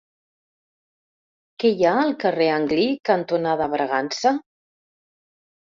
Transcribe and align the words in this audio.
Què 1.65 1.71
hi 1.75 1.87
ha 1.89 1.93
al 2.05 2.15
carrer 2.25 2.49
Anglí 2.55 2.89
cantonada 3.11 3.71
Bragança? 3.77 4.37